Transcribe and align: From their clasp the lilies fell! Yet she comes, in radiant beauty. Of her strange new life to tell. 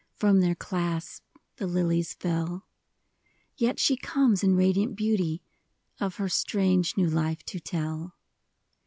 From 0.15 0.39
their 0.39 0.55
clasp 0.55 1.21
the 1.57 1.67
lilies 1.67 2.15
fell! 2.15 2.65
Yet 3.55 3.77
she 3.77 3.95
comes, 3.95 4.41
in 4.43 4.55
radiant 4.55 4.95
beauty. 4.95 5.43
Of 5.99 6.15
her 6.15 6.27
strange 6.27 6.97
new 6.97 7.07
life 7.07 7.43
to 7.45 7.59
tell. 7.59 8.15